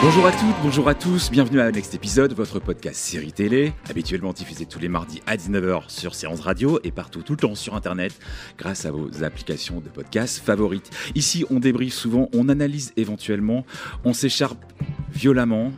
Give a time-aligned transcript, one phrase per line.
[0.00, 4.32] Bonjour à toutes, bonjour à tous, bienvenue à Next Épisode, votre podcast série télé, habituellement
[4.32, 7.74] diffusé tous les mardis à 19h sur Séance Radio et partout tout le temps sur
[7.74, 8.12] Internet
[8.56, 10.90] grâce à vos applications de podcast favorites.
[11.16, 13.66] Ici, on débriefe souvent, on analyse éventuellement,
[14.04, 14.64] on s'écharpe
[15.12, 15.72] violemment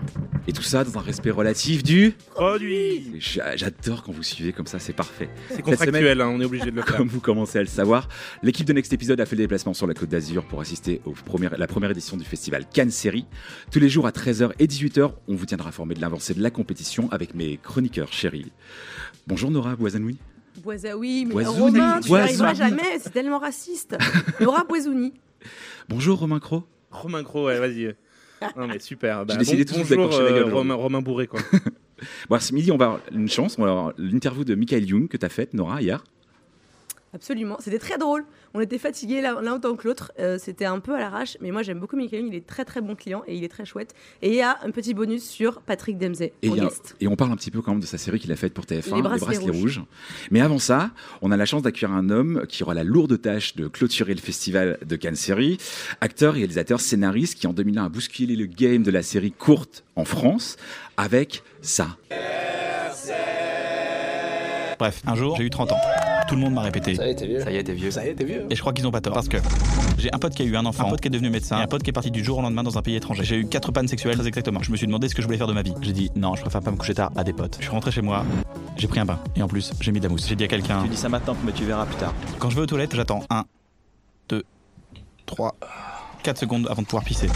[0.46, 4.66] et tout ça dans un respect relatif du Produit J'a- J'adore quand vous suivez comme
[4.66, 5.30] ça, c'est parfait.
[5.50, 6.96] C'est contractuel, hein, on est obligé de le faire.
[6.96, 8.08] Comme vous commencez à le savoir,
[8.42, 11.56] l'équipe de Next Episode a fait le déplacement sur la Côte d'Azur pour assister à
[11.56, 13.24] la première édition du festival Cannes Série.
[13.70, 16.50] Tous les jours à 13h et 18h, on vous tiendra informé de l'avancée de la
[16.50, 18.52] compétition avec mes chroniqueurs chéris.
[19.26, 20.18] Bonjour Nora Boisanoui.
[20.62, 21.60] Boisaoui, mais Boisouni.
[21.60, 22.70] Romain, tu n'y arriveras Boisouni.
[22.70, 23.96] jamais, c'est tellement raciste.
[24.40, 25.14] Laura Boisouni.
[25.88, 26.64] Bonjour Romain Cro.
[26.90, 27.94] Romain ouais, vas-y.
[28.56, 29.24] Non mais super.
[29.26, 31.26] Bah, J'ai décidé bon- tout de suite bonjour d'accrocher la gueule, euh, Romain, Romain Bourré
[31.26, 31.40] quoi.
[32.30, 35.06] Bon, ce midi, on va avoir une chance, on va avoir l'interview de Michael Young
[35.08, 36.02] que tu as faite, Nora, hier.
[37.12, 38.24] Absolument, c'était très drôle.
[38.54, 40.12] On était fatigués l'un autant que l'autre.
[40.20, 42.26] Euh, c'était un peu à l'arrache, mais moi j'aime beaucoup Michael.
[42.28, 43.94] Il est très très bon client et il est très chouette.
[44.22, 46.68] Et il y a un petit bonus sur Patrick Dempsey, Et, a-
[47.00, 48.64] et on parle un petit peu quand même de sa série qu'il a faite pour
[48.64, 49.82] TF1, Les Bracelets rouges.
[50.30, 53.56] Mais avant ça, on a la chance d'accueillir un homme qui aura la lourde tâche
[53.56, 55.58] de clôturer le festival de Cannes Série.
[56.00, 60.04] Acteur, réalisateur, scénariste qui en 2001 a bousculé le game de la série courte en
[60.04, 60.56] France
[60.96, 61.96] avec ça.
[64.78, 65.76] Bref, un jour, j'ai eu 30 ans.
[66.30, 66.94] Tout le monde m'a répété.
[66.94, 67.40] Ça y est, t'es vieux.
[67.40, 67.90] Ça y est, t'es vieux.
[67.90, 68.46] Ça y est, t'es vieux.
[68.48, 69.14] Et je crois qu'ils ont pas tort.
[69.14, 69.38] Parce que
[69.98, 71.62] j'ai un pote qui a eu un enfant, un pote qui est devenu médecin, et
[71.62, 73.24] un pote qui est parti du jour au lendemain dans un pays étranger.
[73.24, 74.62] J'ai eu quatre pannes sexuelles, très exactement.
[74.62, 75.74] Je me suis demandé ce que je voulais faire de ma vie.
[75.82, 77.56] J'ai dit non, je préfère pas me coucher tard à des potes.
[77.58, 78.24] Je suis rentré chez moi,
[78.76, 79.18] j'ai pris un bain.
[79.34, 80.28] Et en plus, j'ai mis de la mousse.
[80.28, 82.14] J'ai dit à quelqu'un Tu dis ça maintenant, mais tu verras plus tard.
[82.38, 83.42] quand je vais aux toilettes, j'attends 1,
[84.28, 84.44] 2,
[85.26, 85.56] 3,
[86.22, 87.26] 4 secondes avant de pouvoir pisser.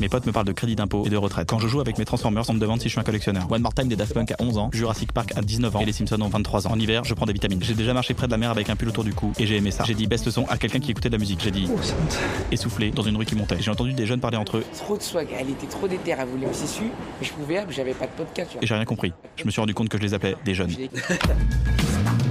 [0.00, 1.48] Mes potes me parlent de crédit d'impôt et de retraite.
[1.48, 3.50] Quand je joue avec mes Transformers, on me demande si je suis un collectionneur.
[3.50, 5.84] One More Time des Daft Punk à 11 ans, Jurassic Park à 19 ans et
[5.84, 6.72] les Simpsons ont 23 ans.
[6.72, 7.62] En hiver, je prends des vitamines.
[7.62, 9.56] J'ai déjà marché près de la mer avec un pull autour du cou et j'ai
[9.56, 9.84] aimé ça.
[9.84, 11.40] J'ai dit best son à quelqu'un qui écoutait de la musique.
[11.42, 11.78] J'ai dit Oh,
[12.50, 13.56] essoufflé dans une rue qui montait.
[13.60, 16.28] J'ai entendu des jeunes parler entre eux trop de swag, elle était trop déter, elle
[16.28, 16.84] voulait me su,
[17.20, 18.50] mais je pouvais, j'avais pas de podcast.
[18.60, 19.12] et j'ai rien compris.
[19.36, 20.74] Je me suis rendu compte que je les appelais des jeunes.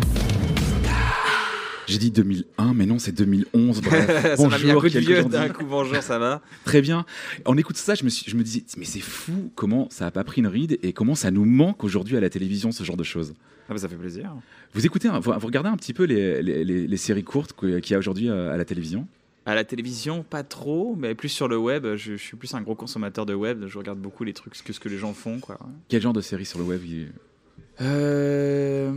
[1.88, 3.82] J'ai dit 2001, mais non, c'est 2011.
[3.82, 4.36] Bref.
[4.38, 7.06] ça m'a mis un coup de vieux d'un coup, bonjour, ça va Très bien.
[7.46, 10.12] En écoutant ça, je me, suis, je me disais, mais c'est fou comment ça a
[10.12, 12.98] pas pris une ride et comment ça nous manque aujourd'hui à la télévision, ce genre
[12.98, 13.34] de choses.
[13.70, 14.34] Ah bah ça fait plaisir.
[14.74, 17.92] Vous écoutez, vous, vous regardez un petit peu les, les- les- les séries courtes qu'il
[17.92, 19.08] y a aujourd'hui euh, à la télévision?
[19.46, 21.86] À la télévision, pas trop, mais plus sur le web.
[21.96, 23.66] Je, je suis plus un gros consommateur de web.
[23.68, 25.60] Je regarde beaucoup les trucs que ce que les gens font, quoi.
[25.90, 26.82] Quel genre de séries sur le web
[27.82, 28.92] Euh,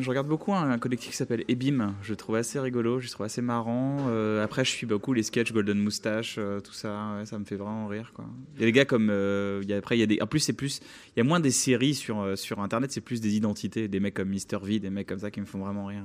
[0.00, 1.94] je regarde beaucoup un, collectif qui s'appelle Ebim.
[2.02, 3.96] Je le trouve assez rigolo, je le trouve assez marrant.
[4.08, 7.22] Euh, après, je suis beaucoup les sketchs Golden Moustache, euh, tout ça.
[7.24, 8.26] ça me fait vraiment rire, quoi.
[8.56, 9.10] Il y a des gars comme.
[9.10, 10.20] après, il y a des.
[10.20, 10.80] En plus, c'est plus.
[11.16, 12.92] Il y a moins des séries sur sur Internet.
[12.92, 15.46] C'est plus des identités, des mecs comme Mister V, des mecs comme ça qui me
[15.46, 16.04] font vraiment rire.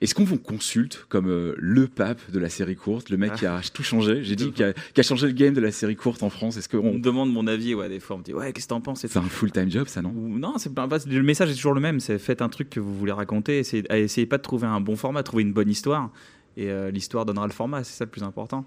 [0.00, 3.38] Est-ce qu'on vous consulte comme euh, le pape de la série courte, le mec Ah.
[3.38, 4.22] qui a tout changé?
[4.22, 6.56] J'ai dit qui a, changé le game de la série courte en France.
[6.56, 8.66] Est-ce On qu'on me demande mon avis, ouais, des fois, on me dit ouais, qu'est-ce
[8.66, 9.00] que t'en penses?
[9.00, 10.10] C'est un full-time job, ça non?
[10.16, 12.00] Ou- Non, c'est pas, pas- le message est toujours le même.
[12.00, 13.58] C'est faites un truc que vous voulez raconter.
[13.58, 16.10] Essayez, essayez pas de trouver un bon format, trouvez une bonne histoire.
[16.56, 17.82] Et euh, l'histoire donnera le format.
[17.84, 18.64] C'est ça le plus important.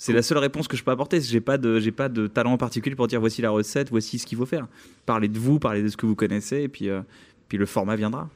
[0.00, 1.20] C'est la seule réponse que je peux apporter.
[1.20, 4.20] J'ai pas de, j'ai pas de talent en particulier pour dire voici la recette, voici
[4.20, 4.68] ce qu'il faut faire.
[5.06, 7.00] Parlez de vous, parlez de ce que vous connaissez, et puis, euh,
[7.48, 8.30] puis le format viendra.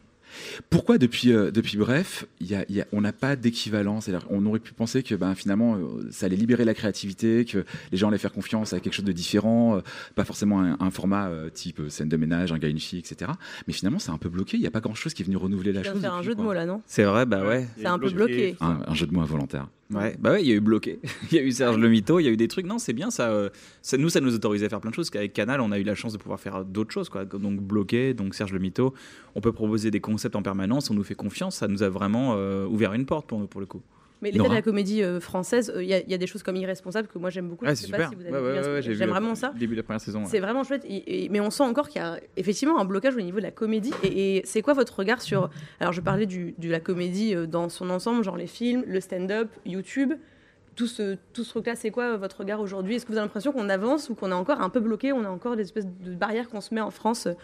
[0.70, 3.98] Pourquoi depuis, euh, depuis Bref, il y a- il y a- on n'a pas d'équivalent
[4.30, 7.98] on aurait pu penser que ben, finalement euh, ça allait libérer la créativité, que les
[7.98, 9.80] gens allaient faire confiance à quelque chose de différent, euh,
[10.14, 13.30] pas forcément un, un format euh, type scène de ménage, un gars, une fille, etc.
[13.66, 15.72] Mais finalement c'est un peu bloqué, il n'y a pas grand-chose qui est venu renouveler
[15.72, 15.94] la chose.
[15.94, 16.82] de faire un jeu de mots là, non?
[16.86, 17.66] C'est vrai, bah ouais.
[17.78, 18.56] C'est un peu bloqué.
[18.60, 19.68] Un, un jeu de mots involontaire.
[19.92, 21.00] Ouais, bah il y a eu bloqué.
[21.30, 22.66] Il y a eu Serge Le il y a eu des trucs.
[22.66, 23.50] Non, c'est bien ça, euh,
[23.82, 23.96] ça.
[23.96, 25.10] Nous, ça nous autorisait à faire plein de choses.
[25.10, 27.24] Qu'avec Canal, on a eu la chance de pouvoir faire d'autres choses, quoi.
[27.24, 28.60] Donc bloqué, donc Serge Le.
[29.34, 30.90] On peut proposer des concepts en permanence.
[30.90, 31.56] On nous fait confiance.
[31.56, 33.82] Ça nous a vraiment euh, ouvert une porte pour nous, pour le coup.
[34.22, 36.42] Mais l'état de la comédie euh, française, il y, a- il y a des choses
[36.42, 37.64] comme Irresponsable que moi j'aime beaucoup.
[37.66, 38.08] Je pas super.
[38.08, 38.30] si vous avez
[38.70, 39.50] Ouais, J'aime vraiment ça.
[39.52, 40.20] le Début de la première saison.
[40.20, 40.26] ouais.
[40.30, 43.16] C'est vraiment chouette, et- et- mais on sent encore qu'il y a effectivement un blocage
[43.16, 43.92] au niveau de la comédie.
[44.02, 45.50] Et, et c'est quoi votre regard sur.
[45.80, 49.00] Alors, je parlais du, de la comédie euh, dans son ensemble, genre les films, le
[49.00, 50.12] stand-up, YouTube.
[50.74, 52.94] Tout ce, tout ce truc-là, c'est quoi euh, votre regard aujourd'hui?
[52.94, 55.12] Est-ce que vous avez l'impression qu'on avance ou qu'on est encore un peu bloqué?
[55.12, 57.34] On a encore des espèces de barrières qu'on se met en France euh,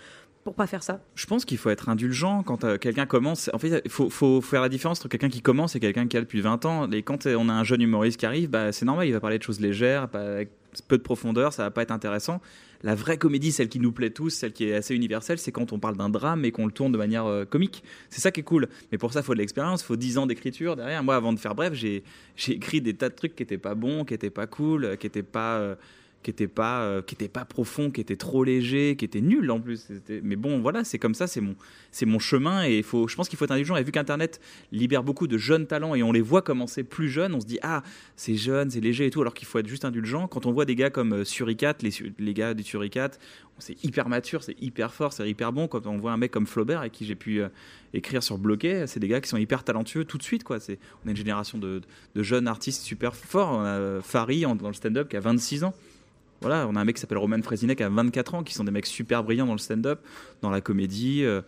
[0.45, 3.51] pour pas faire ça Je pense qu'il faut être indulgent quand euh, quelqu'un commence.
[3.53, 6.21] En fait, il faut, faire la différence entre quelqu'un qui commence et quelqu'un qui a
[6.21, 6.91] depuis 20 ans.
[6.91, 9.21] Et quand euh, on a un jeune humoriste qui arrive, bah, c'est normal, il va
[9.21, 10.45] parler de choses légères, pas-
[10.87, 12.41] peu de profondeur, ça va pas être intéressant.
[12.83, 15.73] La vraie comédie, celle qui nous plaît tous, celle qui est assez universelle, c'est quand
[15.73, 17.83] on parle d'un drame et qu'on le tourne de manière euh, comique.
[18.09, 18.69] C'est ça qui est cool.
[18.93, 21.03] Mais pour ça, il faut de l'expérience, il faut 10 ans d'écriture derrière.
[21.03, 22.05] Moi, avant de faire bref, j'ai
[22.47, 25.23] écrit des tas de trucs qui étaient pas bons, qui étaient pas cool, qui étaient
[25.23, 25.77] pas.
[26.23, 29.51] Qui était pas euh, qui était pas profond, qui était trop léger, qui était nul
[29.51, 29.87] en plus.
[30.23, 31.55] Mais bon, voilà, c'est comme ça, c'est mon
[31.91, 34.41] c'est mon chemin et faut je pense qu'il faut être indulgent et vu qu'internet
[34.73, 37.59] libère beaucoup de jeunes talents et on les voit commencer plus jeunes, on se dit
[37.63, 37.83] ah,
[38.17, 40.27] c'est jeune, c'est léger et tout alors qu'il faut être juste indulgent.
[40.27, 43.11] Quand on voit des gars comme euh, Suricat, les les gars du Suricat,
[43.59, 46.47] c'est hyper mature, c'est hyper fort, c'est hyper bon quand on voit un mec comme
[46.47, 47.49] Flaubert avec qui j'ai pu euh,
[47.95, 50.79] écrire sur Bloquet, c'est des gars qui sont hyper talentueux tout de suite quoi, c'est
[51.05, 51.81] on a une génération de,
[52.15, 55.21] de jeunes artistes super forts, on a euh, Fari en- dans le stand-up qui a
[55.21, 55.75] 26 ans.
[56.41, 58.63] Voilà, on a un mec qui s'appelle Roman Frésinet qui a 24 ans, qui sont
[58.63, 60.01] des mecs super brillants dans le stand-up,
[60.41, 61.25] dans la comédie.
[61.25, 61.41] euh,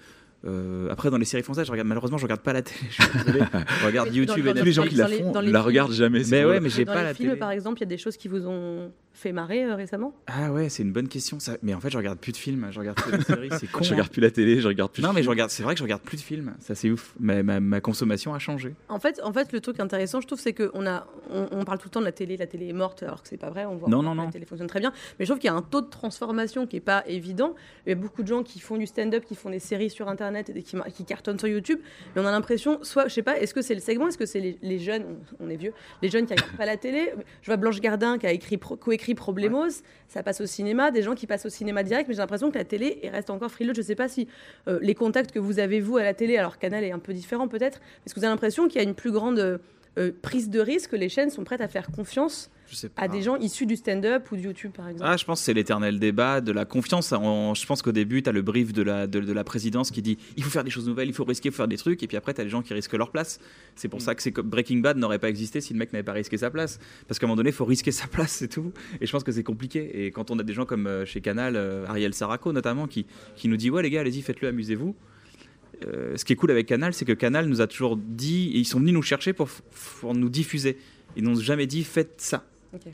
[0.46, 2.80] euh, après, dans les séries françaises, je regarde, malheureusement, je regarde pas la télé.
[2.90, 3.40] Je, suis désolé.
[3.80, 5.18] Je regarde YouTube dans- et dans Tous les gens Dans qui les- la dans les-
[5.22, 5.66] font dans les la films.
[5.66, 6.22] regardent jamais.
[6.30, 7.38] Mais ouais, mais j'ai Dans pas les la films, télé.
[7.38, 10.52] par exemple, il y a des choses qui vous ont fait marrer euh, récemment Ah
[10.52, 11.40] ouais, c'est une bonne question.
[11.40, 11.56] Ça...
[11.62, 13.48] Mais en fait, je regarde plus de films, je regarde que des séries.
[13.60, 13.82] C'est con.
[13.82, 13.96] Je hein.
[13.96, 15.02] regarde plus la télé, je regarde plus.
[15.02, 15.30] Non, de mais je films.
[15.30, 15.50] regarde.
[15.50, 16.54] C'est vrai que je regarde plus de films.
[16.60, 17.14] Ça, c'est ouf.
[17.20, 18.74] Ma, ma, ma consommation a changé.
[18.88, 21.78] En fait, en fait, le truc intéressant, je trouve, c'est qu'on a, on, on parle
[21.78, 23.66] tout le temps de la télé, la télé est morte, alors que c'est pas vrai.
[23.66, 24.30] On voit Non, que non, la non.
[24.30, 24.92] télé fonctionne très bien.
[25.18, 27.54] Mais je trouve qu'il y a un taux de transformation qui est pas évident.
[27.86, 30.08] Il y a beaucoup de gens qui font du stand-up, qui font des séries sur
[30.08, 31.80] Internet et qui, qui cartonnent sur YouTube.
[32.14, 34.26] Mais on a l'impression, soit, je sais pas, est-ce que c'est le segment, est-ce que
[34.26, 35.04] c'est les, les jeunes,
[35.40, 35.72] on, on est vieux,
[36.02, 37.10] les jeunes qui regardent pas la télé?
[37.42, 41.02] Je vois Blanche Gardin qui a écrit, pro- coécrit Problemos, ça passe au cinéma, des
[41.02, 43.76] gens qui passent au cinéma direct, mais j'ai l'impression que la télé reste encore frileuse.
[43.76, 44.28] Je sais pas si
[44.68, 47.12] euh, les contacts que vous avez vous à la télé, alors Canal est un peu
[47.14, 49.58] différent peut-être, est-ce que vous avez l'impression qu'il y a une plus grande euh,
[49.98, 53.02] euh, prise de risque, les chaînes sont prêtes à faire confiance Je sais pas.
[53.02, 55.44] à des gens issus du stand-up ou de YouTube par exemple Ah, je pense que
[55.46, 57.12] c'est l'éternel débat de la confiance.
[57.12, 59.90] En- je pense qu'au début, tu as le brief de la, de, de la présidence
[59.90, 61.76] qui dit il faut faire des choses nouvelles, il faut risquer, il faut faire des
[61.76, 62.02] trucs.
[62.02, 63.40] Et puis après, tu as les gens qui risquent leur place.
[63.74, 66.12] C'est pour ça que c'est Breaking Bad n'aurait pas existé si le mec n'avait pas
[66.12, 66.78] risqué sa place.
[67.08, 68.72] Parce qu'à un moment donné, il faut risquer sa place, c'est tout.
[69.00, 70.06] Et je pense que c'est compliqué.
[70.06, 73.04] Et quand on a des gens comme euh, chez Canal, euh, Ariel Saraco notamment, qui,
[73.36, 74.94] qui nous dit ouais, les gars, allez-y, faites-le, amusez-vous.
[75.86, 78.58] Euh, ce qui est cool avec Canal, c'est que Canal nous a toujours dit, et
[78.58, 79.48] ils sont venus nous chercher pour,
[80.00, 80.76] pour nous diffuser.
[81.16, 82.44] Ils n'ont jamais dit faites ça.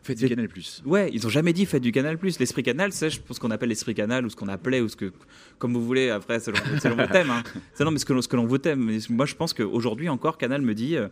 [0.03, 0.83] Faites du Canal Plus.
[0.87, 2.39] Ouais, ils ont jamais dit faites du Canal Plus.
[2.39, 4.97] L'esprit Canal, c'est je pense qu'on appelle l'esprit Canal ou ce qu'on appelait ou ce
[4.97, 5.13] que
[5.59, 7.31] comme vous voulez après selon, selon vos thèmes.
[7.31, 7.43] Hein.
[7.81, 8.83] Non mais ce que l'on- ce que l'on vous thème.
[8.85, 11.09] Mais moi je pense qu'aujourd'hui encore Canal me dit euh,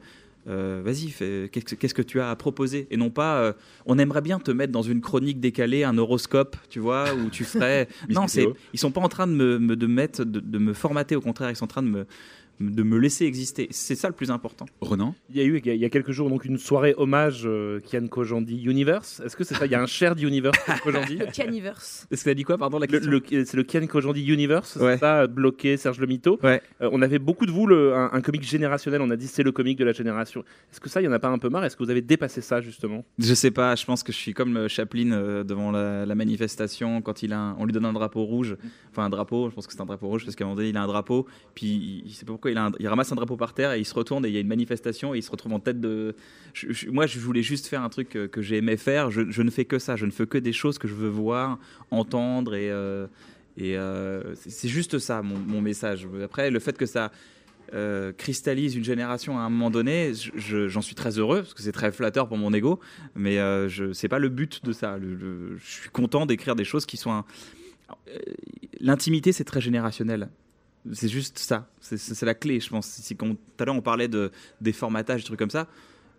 [0.49, 2.87] euh, vas-y fais- qu'est-ce que- tu as à proposer?
[2.91, 3.53] Et non pas euh,
[3.87, 7.45] on aimerait bien te mettre dans une chronique décalée un horoscope tu vois où tu
[7.53, 10.59] ferais non c'est ils sont pas en train de me, me- de mettre de, de
[10.59, 12.07] me formater au contraire ils sont en train de me
[12.61, 15.75] de me laisser exister c'est ça le plus important Renan Il y a eu il
[15.77, 19.21] y a- quelques jours donc une soirée hommage euh, Kian Kojandi Universe.
[19.25, 19.67] Est-ce que c'est ça?
[19.67, 21.17] Il y a un shared Universe Kian Kojandi?
[21.17, 22.07] Le Caniverse.
[22.11, 23.11] est-ce que t'as dit quoi pardon la Le- question?
[23.11, 24.95] le- c'est le Kian Kojandi Universe, Ouais.
[24.95, 26.39] c'est ça, bloqué, Serge Le Mito.
[26.43, 26.63] Ouais.
[26.81, 29.43] Euh, on avait beaucoup de vous, le- un, un comique générationnel, on a dit c'est
[29.43, 30.45] le comique de la génération.
[30.73, 31.65] Est-ce que ça, il y en a pas un peu marre?
[31.65, 33.05] Est-ce que vous avez dépassé ça justement?
[33.19, 36.15] Je sais pas, je pense que je suis comme euh, Chaplin euh, devant la, la
[36.15, 38.57] manifestation quand il a un- on lui donne un drapeau rouge,
[38.91, 40.69] enfin un drapeau, je pense que c'est un drapeau rouge parce qu'à un moment donné
[40.71, 43.55] il a un drapeau, puis il, il sait pas pourquoi il, ramasse un drapeau par
[43.55, 45.53] terre et il se retourne et il y a une manifestation et il se retrouve
[45.53, 46.15] en tête de.
[46.91, 49.79] moi je voulais juste faire un truc que, que j'ai faire, je, ne fais que
[49.79, 51.59] ça, je ne fais que des choses que je veux voir,
[51.91, 52.71] entendre et.
[52.71, 53.07] euh,
[53.61, 56.09] euh, c'est juste ça mon, message.
[56.25, 57.13] Après le fait que ça
[57.73, 61.55] euh, cristallise une génération à un moment donné, je- je- j'en suis très heureux parce
[61.55, 62.81] que c'est très flatteur pour mon ego,
[63.15, 64.99] mais euh, je c'est pas le but de ça.
[65.01, 67.23] Je suis content d'écrire des choses qui sont
[68.09, 68.19] euh,
[68.81, 70.29] l'intimité, c'est très générationnel.
[70.93, 71.67] C'est juste ça.
[71.81, 72.87] C'est- la clé, je pense.
[72.87, 75.67] Si tout à l'heure on parlait de des formatages, des trucs comme ça.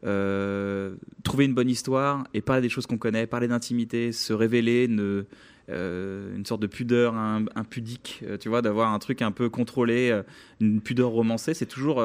[0.03, 0.93] euh,
[1.23, 4.87] trouver une bonne histoire et parler des choses qu'on connaît, parler d'intimité, se révéler,
[5.69, 10.21] euh, une sorte de pudeur impudique, euh, tu vois, d'avoir un truc un peu contrôlé,
[10.61, 12.03] une pudeur romancée, c'est toujours.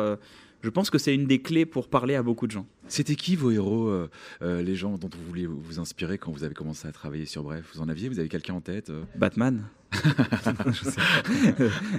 [0.62, 2.66] Je pense que c'est une des clés pour parler à beaucoup de gens.
[2.88, 4.10] C'était qui vos héros, euh,
[4.42, 7.42] euh, les gens dont vous vouliez vous inspirer quand vous avez commencé à travailler sur
[7.44, 7.64] Bref?
[7.74, 8.08] Vous en aviez?
[8.08, 9.02] Vous avez quelqu'un en tête euh?
[9.16, 9.62] Batman.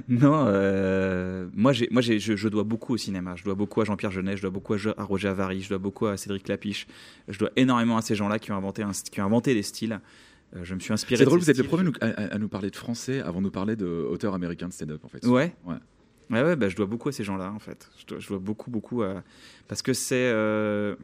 [0.09, 0.45] Non,
[1.53, 3.35] moi, moi je, je dois beaucoup au cinéma.
[3.35, 6.05] Je dois beaucoup à Jean-Pierre Jeunet, je dois beaucoup à, Roger Avary, je dois beaucoup
[6.07, 6.87] à Cédric Lapiche.
[7.27, 9.99] Je dois énormément à ces gens-là qui ont inventé, un, qui ont inventé des styles.
[10.63, 11.17] Je me suis inspiré.
[11.17, 13.45] C'est drôle, vous êtes le premier à, à- à nous parler de français avant de
[13.45, 15.25] nous parler d'auteurs américains de stand-up en fait.
[15.25, 15.53] Ouais.
[15.65, 15.75] Ouais.
[16.31, 17.89] Ouais, bah, je dois beaucoup à ces gens-là, en fait.
[17.99, 19.23] Je dois, je dois beaucoup, beaucoup à.
[19.67, 20.15] Parce que c'est.
[20.15, 20.95] euh,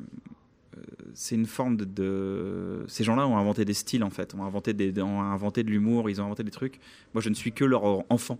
[0.77, 0.81] euh,
[1.13, 4.33] C'est une forme de, de- Ces gens-là ont inventé des styles, en fait.
[4.35, 5.01] Ont inventé, des...
[5.01, 6.79] ont inventé de l'humour, ils ont inventé des trucs.
[7.13, 8.39] Moi, je ne suis que leur enfant.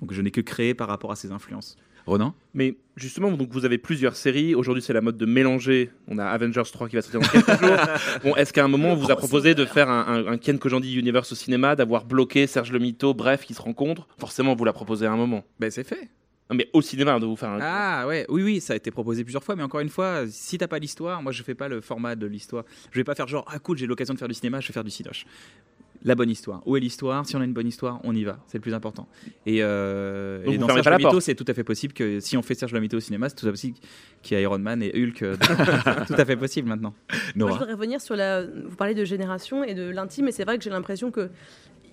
[0.00, 1.76] Donc, je n'ai que créé par rapport à ces influences.
[2.06, 4.54] Ronan Mais justement, donc vous avez plusieurs séries.
[4.54, 5.90] Aujourd'hui, c'est la mode de mélanger.
[6.08, 7.76] On a Avengers 3 qui va sortir dans quelques jours.
[8.24, 10.58] Bon, est-ce qu'à un moment, on vous a proposé de faire un, un, un Ken
[10.58, 14.64] Kojandi Universe au cinéma, d'avoir bloqué Serge Le Mito, bref, qui se rencontrent Forcément, vous
[14.64, 15.44] l'a proposé à un moment.
[15.58, 16.08] Ben c'est fait.
[16.50, 17.60] Non, mais au cinéma, de vous faire un.
[17.62, 20.58] Ah ouais, oui, oui, ça a été proposé plusieurs fois, mais encore une fois, si
[20.58, 22.64] t'as pas l'histoire, moi je fais pas le format de l'histoire.
[22.90, 24.74] Je vais pas faire genre, ah cool, j'ai l'occasion de faire du cinéma, je vais
[24.74, 25.24] faire du cidoche.
[26.04, 26.62] La bonne histoire.
[26.66, 27.24] Où est l'histoire?
[27.26, 28.38] Si on a une bonne histoire, on y va.
[28.48, 29.08] C'est le plus important.
[29.46, 32.42] Et, euh, Donc et dans Serge Lomito, c'est tout à fait possible que si on
[32.42, 33.78] fait Serge Lomito au cinéma, c'est tout à fait possible
[34.22, 35.22] qu'il y ait Iron Man et Hulk.
[35.22, 35.36] euh,
[36.06, 36.94] tout à fait possible maintenant.
[37.36, 38.42] Moi, je voudrais revenir sur la.
[38.42, 41.30] Vous parlez de génération et de l'intime, et c'est vrai que j'ai l'impression que.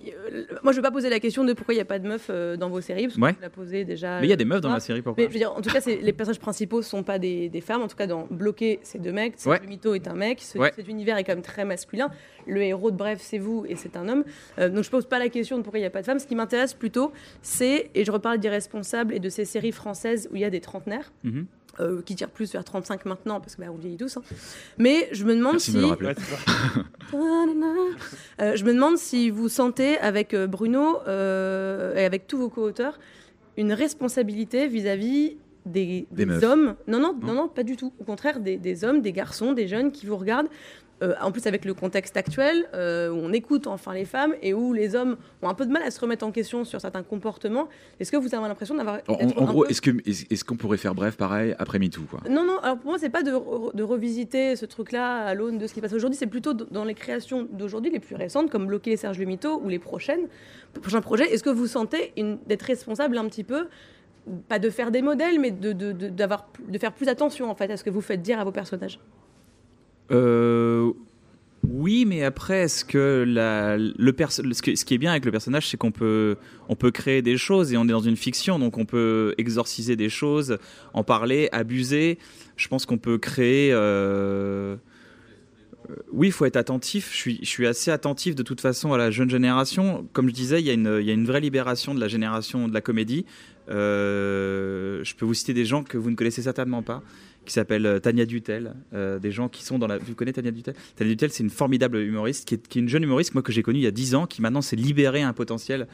[0.07, 1.99] Euh, Moi, je ne vais pas poser la question de pourquoi il n'y a pas
[1.99, 3.33] de meufs euh, dans vos séries, parce que Ouais.
[3.33, 4.19] vous la posez déjà.
[4.19, 4.73] Mais il y a des meufs dans ah.
[4.73, 7.19] ma série, pourquoi Mais je veux dire, en tout cas, les personnages principaux sont pas
[7.19, 7.81] des, des femmes.
[7.81, 9.35] En tout cas, dans Bloqué, c'est deux mecs.
[9.45, 9.59] Ouais.
[9.61, 10.41] Le mytho est un mec.
[10.41, 10.71] Ce- Ouais.
[10.75, 12.09] Cet univers est quand même très masculin.
[12.47, 14.23] Le héros de Bref, c'est vous et c'est un homme.
[14.57, 16.19] Euh, donc, je pose pas la question de pourquoi il n'y a pas de femmes.
[16.19, 20.35] Ce qui m'intéresse plutôt, c'est, et je reparle d'Irresponsables et de ces séries françaises où
[20.35, 21.11] il y a des trentenaires.
[21.23, 21.45] Mhm.
[21.79, 24.17] Euh, qui tirent plus vers 35 maintenant, parce que bah, on vieillit tous.
[24.17, 24.23] hein.
[24.77, 25.77] Mais je me demande Merci si.
[25.77, 26.13] de me le rappeler.
[28.41, 32.49] Euh, je me demande si vous sentez avec euh, Bruno euh, et avec tous vos
[32.49, 32.99] co-auteurs
[33.57, 36.43] une responsabilité vis-à-vis des, Des des meufs.
[36.43, 36.75] hommes.
[36.87, 37.91] Non, non, non, Non non, pas du tout.
[37.99, 40.47] Au contraire, des, des hommes, des garçons, des jeunes qui vous regardent.
[41.01, 44.53] Euh, en plus, avec le contexte actuel, euh, où on écoute enfin les femmes et
[44.53, 47.03] où les hommes ont un peu de mal à se remettre en question sur certains
[47.03, 48.99] comportements, est-ce que vous avez l'impression d'avoir.
[49.07, 52.19] En, gros, peu- est-ce que est-ce est-ce qu'on pourrait faire bref pareil après MeToo quoi?
[52.29, 55.57] Non, non, alors pour moi, c'est pas de, re- de revisiter ce truc-là à l'aune
[55.57, 58.67] de ce qui passe aujourd'hui, c'est plutôt dans les créations d'aujourd'hui, les plus récentes, comme
[58.67, 60.27] Bloqué et Serge Le Mito, ou les prochaines,
[60.81, 61.31] prochains projets.
[61.33, 62.13] Est-ce que vous sentez
[62.47, 63.67] d'être responsable un petit peu,
[64.47, 67.83] pas de faire des modèles, mais de, de faire plus attention en fait à ce
[67.83, 68.99] que vous faites dire à vos personnages?
[70.11, 70.91] Euh,
[71.67, 76.37] oui, mais après, ce, qui est bien avec le personnage, c'est qu'on peut,
[76.93, 80.57] créer des choses et on est dans une fiction, donc on peut exorciser des choses,
[80.93, 82.17] en parler, abuser.
[82.55, 83.71] Je pense qu'on peut créer.
[83.73, 84.77] euh,
[85.89, 87.11] euh, Oui, il faut être attentif.
[87.13, 90.07] Je suis, assez attentif de toute façon à la jeune génération.
[90.13, 93.25] Comme je disais, il y, a une, vraie libération de la génération de la comédie.
[93.67, 97.03] Je peux vous citer des gens que vous ne connaissez certainement pas
[97.45, 99.97] qui s'appelle euh, Tania Dutel, euh, des gens qui sont dans la...
[99.97, 100.75] Vous connaissez Tania Dutel?
[100.95, 103.79] Tania Dutel, c'est une formidable humoriste, qui est, une jeune humoriste, moi, que j'ai connue
[103.79, 105.87] il y a 10 ans, qui maintenant s'est libérée un potentiel.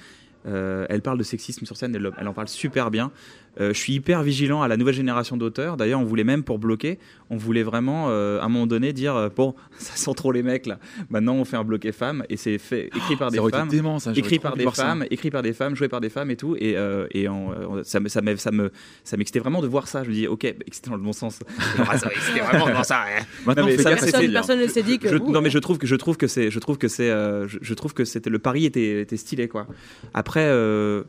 [0.48, 3.12] Euh, elle parle de sexisme sur scène, elle en parle super bien.
[3.59, 5.77] Euh, je suis hyper vigilant à la nouvelle génération d'auteurs.
[5.77, 9.15] D'ailleurs, on voulait même pour bloquer, on voulait vraiment euh, à un moment donné dire
[9.15, 10.77] euh, bon, ça sent trop les mecs là.
[11.09, 13.57] Maintenant, on fait un bloqué femme et c'est fait écrit par des Ça aurait été
[13.59, 14.71] femmes dément, ça, écrit par des ça.
[14.71, 16.55] femmes, écrit par des femmes, joué par des femmes et tout.
[16.59, 18.71] Et, euh, et en, euh, ça me, ça me, ça me,
[19.03, 20.03] ça m'excitait vraiment de voir ça.
[20.03, 21.39] Je me dis, ok, excitait dans le bon sens.
[21.77, 23.03] Genre, ah, ça m'excitait vraiment ça.
[23.03, 23.24] hein.
[23.45, 25.09] Maintenant, mais ça, c'est Personne, ne s'est dit que.
[25.09, 27.09] Je- vous, non mais je trouve que je trouve que c'est je trouve que c'est
[27.09, 29.65] euh, je, je trouve que c'était le pari était, était stylé quoi.
[30.13, 31.03] Après euh,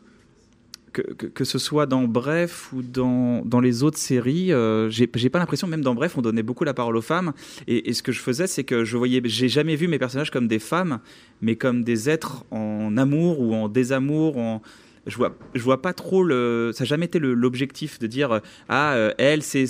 [1.03, 5.67] que, ce soit dans Bref ou dans, dans les autres séries, euh, j'ai pas l'impression
[5.67, 7.33] même dans Bref on donnait beaucoup la parole aux femmes
[7.67, 10.49] et, ce que je faisais c'est que je voyais j'ai jamais vu mes personnages comme
[10.49, 11.01] des femmes
[11.41, 14.63] mais comme des êtres en amour ou en désamour en
[15.07, 16.73] je vois, je vois pas trop le.
[16.75, 19.67] Ça n'a jamais été l'objectif de dire euh, ah euh, elle c'est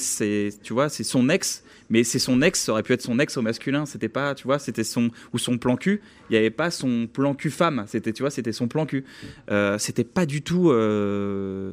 [0.62, 3.37] tu vois c'est son ex mais c'est son ex ça aurait pu être son ex
[3.37, 3.87] au masculin.
[3.87, 6.00] C'était pas tu vois c'était son ou son plan cul.
[6.28, 7.85] Il n'y avait pas son plan cul femme.
[7.87, 9.05] C'était tu vois c'était son plan cul.
[9.50, 11.73] Euh, c'était pas du tout euh,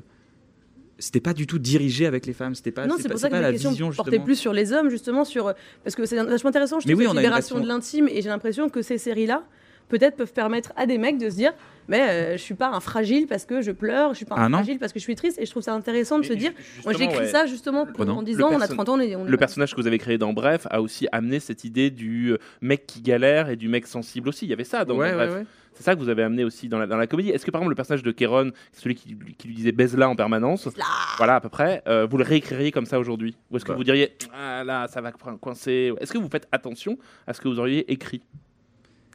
[1.03, 2.55] c'était pas du tout dirigé avec les femmes.
[2.55, 4.71] C'était pas non, c'est pas, pour ça que la question vision portait plus sur les
[4.71, 5.53] hommes, justement, sur
[5.83, 6.79] parce que c'est vachement intéressant.
[6.79, 9.43] Je trouve oui, une libération de l'intime, et j'ai l'impression que ces séries-là,
[9.89, 11.53] peut-être, peuvent permettre à des mecs de se dire,
[11.87, 14.45] mais euh, je suis pas un fragile parce que je pleure, je suis pas un
[14.53, 16.51] Ah fragile parce que je suis triste, et je trouve ça intéressant de se dire,
[16.85, 17.27] moi ouais.
[17.27, 19.29] ça justement pour- en disant, Le on a perso- 30 ans, on est, on est-
[19.29, 22.37] Le personnage que vous avez créé dans Bref a aussi amené cette idée du euh,
[22.61, 24.45] mec qui galère et du mec sensible aussi.
[24.45, 25.39] Il y avait ça dans, ouais, dans ouais, Bref.
[25.39, 25.45] ouais.
[25.75, 27.31] C'est ça que vous avez amené aussi dans la, dans la comédie.
[27.31, 30.15] Est-ce que par exemple le personnage de Kéron, celui qui, qui lui disait baise-la en
[30.15, 30.69] permanence,
[31.17, 33.35] voilà à peu près, euh, vous le réécririez comme ça aujourd'hui?
[33.49, 33.77] Ou est-ce que Bah.
[33.77, 35.91] vous diriez ah là ça va coincer?
[35.99, 38.21] Est-ce que vous faites attention à ce que vous auriez écrit?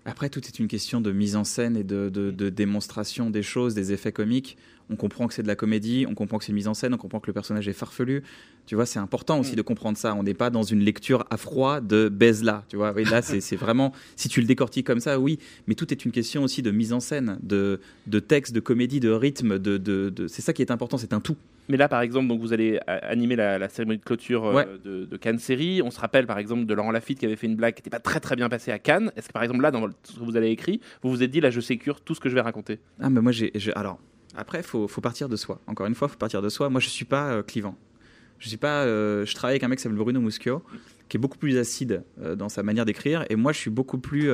[0.09, 3.43] Après, tout est une question de mise en scène et de, de- de démonstration des
[3.43, 4.57] choses, des effets comiques.
[4.91, 6.95] On comprend que c'est de la comédie, on comprend que c'est une mise en scène,
[6.95, 8.23] on comprend que le personnage est farfelu.
[8.65, 10.15] Tu vois, c'est important aussi de comprendre ça.
[10.15, 12.65] On n'est pas dans une lecture à froid de baise-là.
[12.69, 13.93] Tu vois, là, c'est vraiment.
[14.17, 15.39] Si tu le décortiques comme ça, oui.
[15.67, 19.01] Mais tout est une question aussi de mise en scène, de, de texte, de comédie,
[19.01, 19.59] de rythme.
[19.59, 21.37] De- C'est ça qui est important, c'est un tout.
[21.69, 24.67] Mais là, par exemple, donc vous allez animer la, la cérémonie de clôture euh, Ouais.
[24.85, 25.83] de, de Cannes Série.
[25.83, 27.91] On se rappelle, par exemple, de Laurent Lafitte qui avait fait une blague qui n'était
[27.91, 29.13] pas très très bien passée à Cannes.
[29.17, 31.41] Est-ce que, par exemple, là, dans ce que vous avez écrit, vous vous êtes dit,
[31.41, 32.79] là, je sécure tout ce que je vais raconter?
[33.01, 33.53] Ah, mais moi, j'ai.
[33.77, 33.99] Alors,
[34.37, 35.61] après, faut, faut partir de soi.
[35.67, 36.69] Encore une fois, faut partir de soi.
[36.71, 37.77] Moi, je suis pas euh, clivant.
[38.39, 38.85] Je suis pas.
[38.85, 40.63] euh, je travaille avec un mec qui s'appelle Bruno Muschio,
[41.09, 42.03] qui est beaucoup plus acide
[42.37, 44.31] dans sa manière d'écrire, et moi, je suis beaucoup plus.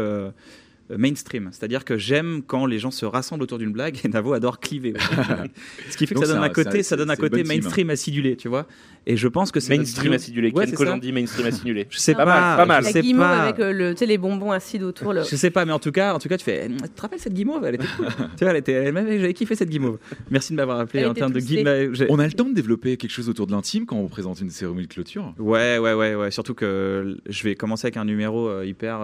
[0.90, 1.48] Euh, mainstream.
[1.52, 4.94] C'est-à-dire que j'aime quand les gens se rassemblent autour d'une blague et Navo adore cliver.
[5.90, 7.48] Ce qui fait que Donc ça donne un côté, ça donne un côté team.
[7.48, 8.66] mainstream acidulé, tu vois.
[9.06, 10.50] Et je pense que c'est Mainstream notre- acidulé.
[10.52, 10.74] Ouais, Ken.
[10.74, 11.86] Kojandi, mainstream acidulé.
[11.90, 12.84] Je sais Pas pas, mal, pas mal.
[12.84, 15.12] La guimauve avec euh, le, tu sais, les bonbons acides autour.
[15.12, 15.22] Le...
[15.24, 16.68] Je sais pas, mais en tout cas, en tout cas, tu fais.
[16.68, 17.64] Tu te rappelles cette guimauve?
[17.66, 18.06] Elle était cool.
[18.36, 18.84] tu vois, elle était.
[18.92, 19.98] J'avais kiffé cette guimauve.
[20.30, 21.92] Merci de m'avoir appelé Elle en termes de guimauve.
[21.94, 24.40] j'ai- On a le temps de développer quelque chose autour de l'intime quand on présente
[24.40, 26.30] une cérémonie de clôture Ouais, ouais, ouais, ouais.
[26.30, 29.00] Surtout que je vais commencer avec un numéro euh, hyper,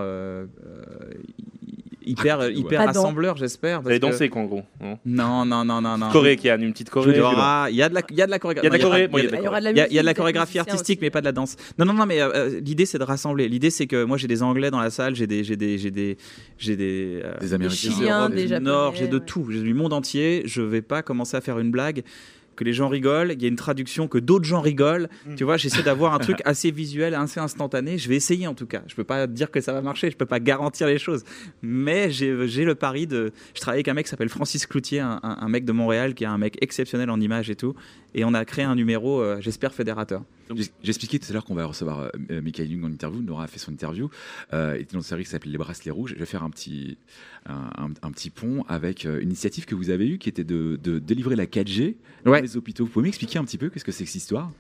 [2.10, 2.54] hyper, ouais.
[2.54, 3.82] hyper Pas dans- rassembleur, j'espère.
[3.82, 6.10] Vous allez danser quoi en gros non Non, non, non, non.
[6.10, 7.10] Corée, Kian, une petite Il Corée.
[7.70, 8.66] il y a de la, il y a de la chorégraphie.
[8.66, 11.04] Il y a de la a- a a, a chorégraphie artistique, aussi.
[11.04, 11.56] mais pas de la danse.
[11.78, 13.48] Non, non, non, mais euh, euh, l'idée c'est de rassembler.
[13.48, 15.90] L'idée c'est que moi j'ai des Anglais dans la salle, j'ai des, j'ai des, j'ai
[15.90, 16.16] des,
[16.58, 18.28] j'ai des, euh, Des Américains.
[18.30, 20.42] Des Nord, j'ai de tout, j'ai du monde entier.
[20.44, 22.02] Je vais pas commencer à faire une blague
[22.60, 25.08] que les gens rigolent, il y a une traduction que d'autres gens rigolent.
[25.26, 25.34] Mm.
[25.34, 27.96] Tu vois, j'essaie d'avoir un truc assez visuel, assez instantané.
[27.98, 28.82] Je vais essayer en tout cas.
[28.86, 31.24] Je peux pas dire que ça va marcher, je peux pas garantir les choses.
[31.62, 33.32] Mais j'ai le pari de.
[33.54, 36.14] Je travaille avec un mec qui s'appelle Francis Cloutier, un, un- un mec de Montréal
[36.14, 37.74] qui est un mec exceptionnel en images et tout.
[38.14, 40.22] Et on a créé un numéro, euh, j'espère, fédérateur.
[40.82, 43.22] J'expliquais tout à l'heure qu'on va recevoir euh, euh, Michael Young en interview.
[43.22, 44.10] Nora a fait son interview.
[44.52, 46.14] Euh, il était dans une série qui s'appelle Les Bracelets Rouges.
[46.14, 46.98] Je vais faire un petit,
[47.46, 51.36] un, petit pont avec une initiative que vous avez eue qui était de, de délivrer
[51.36, 52.42] la 4G dans Ouais.
[52.56, 52.84] Hôpitaux.
[52.84, 54.50] Vous pouvez m'expliquer un petit peu qu'est-ce que c'est que cette histoire?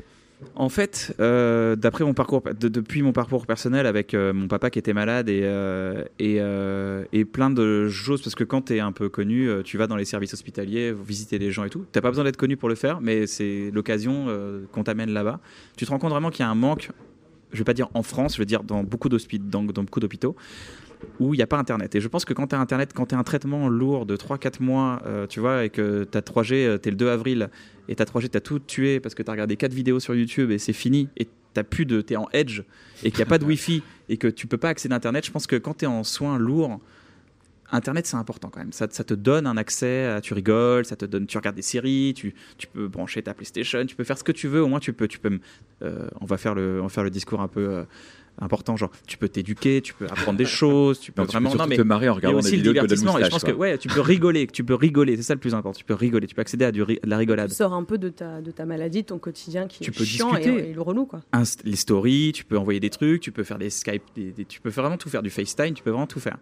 [0.54, 4.70] En fait, euh, d'après mon parcours, de- depuis mon parcours personnel avec euh, mon papa
[4.70, 6.04] qui était malade et, euh,
[7.12, 9.96] et, plein de choses, parce que quand tu es un peu connu, tu vas dans
[9.96, 11.84] les services hospitaliers, visiter les gens et tout.
[11.92, 14.26] T'as pas besoin d'être connu pour le faire, mais c'est l'occasion
[14.72, 15.40] qu'on t'amène là-bas.
[15.76, 16.90] Tu te rends compte vraiment qu'il y a un manque,
[17.52, 20.36] je vais pas dire en France, je veux dire dans beaucoup d'hôpitaux
[21.18, 21.94] où il n'y a pas Internet.
[21.94, 24.16] Et je pense que quand tu as Internet, quand tu as un traitement lourd de
[24.16, 27.50] 3-4 mois, tu vois, et que tu as 3G, tu es le 2 avril,
[27.90, 30.00] et tu as 3G, tu as tout tué parce que tu as regardé 4 vidéos
[30.00, 32.62] sur YouTube et c'est fini, et tu plus de, es en edge,
[33.02, 35.26] et qu'il n'y a pas de Wi-Fi, et que tu peux pas accéder à Internet,
[35.26, 36.80] je pense que quand tu es en soins lourds,
[37.72, 38.72] Internet, c'est important quand même.
[38.72, 41.62] Ça, ça te donne un accès, à, tu rigoles, ça te donne, tu regardes des
[41.62, 44.62] séries, tu, tu peux brancher ta PlayStation, tu peux faire ce que tu veux.
[44.62, 45.38] Au moins, tu peux, tu peux.
[45.82, 47.84] euh, on va faire le, on va faire le discours un peu euh,
[48.38, 51.42] important, genre, tu peux t'éduquer, tu peux apprendre des choses, tu peux Non, tu peux
[51.44, 51.66] vraiment.
[51.66, 52.94] mais te marrer en regardant aussi des le vidéos de.
[53.20, 55.16] Et je pense que ouais, tu peux rigoler, tu peux rigoler.
[55.16, 55.78] C'est ça le plus important.
[55.78, 57.48] Tu peux rigoler, tu peux accéder à du ri- de la rigolade.
[57.50, 59.94] Tu sors un peu de ta, de ta maladie, de ton quotidien qui Tu est
[59.96, 60.70] peux chiant et, discuter.
[60.70, 61.04] et le relou.
[61.06, 61.20] Quoi.
[61.32, 64.44] Inst- les stories, tu peux envoyer des trucs, tu peux faire des Skype, des- des-
[64.44, 66.38] tu peux vraiment tout faire, du FaceTime, tu peux vraiment tout faire.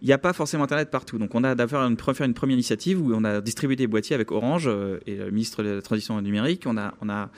[0.00, 1.16] Il n'y a pas forcément Internet partout.
[1.18, 4.14] Donc on a d'abord une, faire une première initiative où on a distribué des boîtiers
[4.14, 6.64] avec Orange euh, et le ministre de la Transition numérique.
[6.66, 7.30] On a, on, a,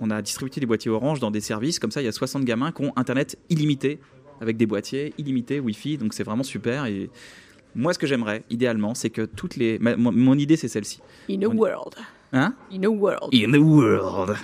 [0.00, 1.78] on a distribué des boîtiers Orange dans des services.
[1.78, 4.00] Comme ça, il y a 60 gamins qui ont Internet illimité
[4.40, 5.98] avec des boîtiers illimités, Wi-Fi.
[5.98, 6.86] Donc c'est vraiment super.
[6.86, 7.10] Et
[7.74, 9.78] moi, ce que j'aimerais, idéalement, c'est que toutes les...
[9.78, 11.00] ma- mon, mon idée, c'est celle-ci.
[11.30, 11.94] In a On- world.
[12.36, 12.52] Hein?
[12.72, 13.32] In a world.
[13.32, 14.36] In the world.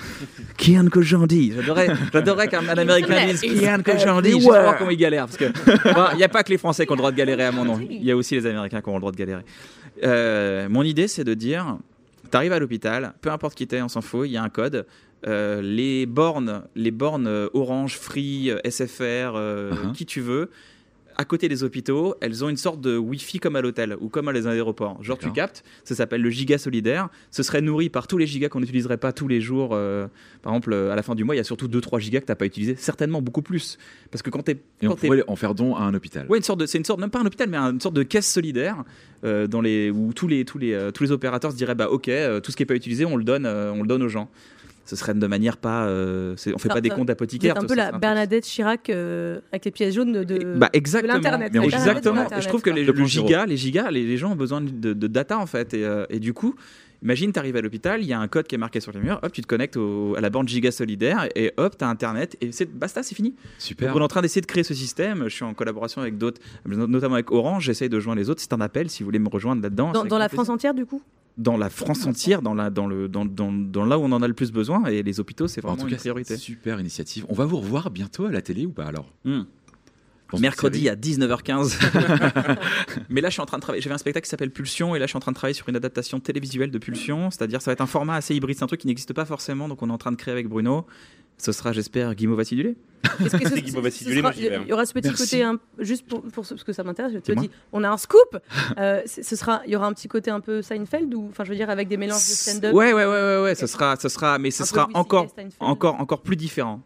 [0.56, 1.52] Kian Kojandi.
[1.56, 4.30] J'adorais, j'adorais qu'un un américain dise Kian Kojandi.
[4.30, 5.26] Je sais pas comment il galère.
[5.26, 5.46] Parce que,
[6.14, 7.64] il n'y a pas que les Français qui ont le droit de galérer à mon
[7.64, 7.80] nom.
[7.80, 9.42] Il y a aussi les Américains qui ont le droit de galérer.
[10.04, 11.78] Euh, mon idée, c'est de dire
[12.30, 14.48] tu arrives à l'hôpital, peu importe qui t'es, on s'en fout, il y a un
[14.50, 14.86] code.
[15.26, 19.92] Euh, les bornes, les bornes euh, Orange, Free, euh, SFR, euh, Uh-huh.
[19.92, 20.48] qui tu veux,
[21.16, 24.28] à côté des hôpitaux, elles ont une sorte de Wi-Fi comme à l'hôtel ou comme
[24.28, 25.02] à les aéroports.
[25.02, 27.10] Genre tu captes, ça s'appelle le giga solidaire.
[27.30, 29.70] Ce serait nourri par tous les gigas qu'on n'utiliserait pas tous les jours.
[29.74, 30.06] euh,
[30.40, 32.30] par exemple, à la fin du mois, il y a surtout 2-3 gigas que tu
[32.32, 33.76] n'as pas utilisé, certainement beaucoup plus.
[34.10, 34.58] Parce que quand tu es.
[34.80, 36.26] Et on pourrait en faire don à un hôpital.
[36.26, 38.82] De, c'est une sorte, même pas un hôpital, mais une sorte de caisse solidaire
[39.24, 42.10] euh, dans les, où tous les, tous, les, tous les opérateurs se diraient bah ok,
[42.42, 44.30] tout ce qui n'est pas utilisé, on le donne, euh, on le donne aux gens.
[44.90, 47.52] Ce serait de manière pas, euh, c'est- on fait pas des comptes apothicaires.
[47.56, 47.98] êtes un peu la c'est.
[48.00, 51.54] Bernadette Chirac euh, avec les pièces jaunes de, de, Bah de l'Internet.
[51.54, 52.26] Exactement.
[52.40, 53.06] Je trouve que les, le 2.0.
[53.06, 55.74] giga, les gigas, les, les gens ont besoin de, de data en fait.
[55.74, 56.56] Et, euh, et du coup,
[57.04, 59.00] imagine, tu arrives à l'hôpital, il y a un code qui est marqué sur le
[59.00, 61.88] mur, hop, tu te connectes au- à la bande giga solidaire et hop, tu as
[61.88, 63.34] Internet et c'est basta, c'est fini.
[63.58, 63.88] Super.
[63.88, 65.24] Donc on est en train d'essayer de créer ce système.
[65.28, 67.64] Je suis en collaboration avec d'autres, notamment avec Orange.
[67.64, 68.40] J'essaye de joindre les autres.
[68.40, 69.92] C'est un appel si vous voulez me rejoindre là-dedans.
[69.92, 71.00] Dans, c'est dans la France entière, du coup?
[71.40, 74.22] Dans la France entière, dans, la, dans, le, dans, dans, dans là où on en
[74.22, 74.84] a le plus besoin.
[74.86, 76.34] Et les hôpitaux, c'est En vraiment tout une cas, priorité.
[76.34, 77.24] une super initiative.
[77.28, 79.10] On va vous revoir bientôt à la télé ou pas alors?
[79.24, 79.42] Hmm.
[80.38, 81.76] Mercredi à 19h15.
[83.08, 83.82] Mais là, je suis en train de travailler.
[83.82, 85.68] J'avais un spectacle qui s'appelle Pulsion, et là, je suis en train de travailler sur
[85.68, 87.30] une adaptation télévisuelle de Pulsion.
[87.30, 88.56] C'est-à-dire, ça va être un format assez hybride.
[88.56, 90.46] C'est un truc qui n'existe pas forcément, donc on est en train de créer avec
[90.48, 90.86] Bruno.
[91.40, 92.10] Ce sera, j'espère.
[92.12, 93.54] Est-ce que ce-
[94.18, 94.62] sera- hein.
[94.64, 95.22] Il y aura ce petit Merci.
[95.24, 97.44] côté, un- juste pour, pour ce, parce que ça m'intéresse, je te Dis-moi.
[97.44, 98.38] dis, on a un scoop.
[98.78, 101.50] Euh, ce sera, il y aura un petit côté un peu Seinfeld, ou, enfin, je
[101.50, 102.74] veux dire, avec des mélanges de stand-up?
[102.74, 103.54] Ouais, ouais, ouais, ouais, ouais.
[103.54, 105.26] Ce sera, ce sera, mais ce sera encore,
[105.60, 106.82] encore, encore plus différent.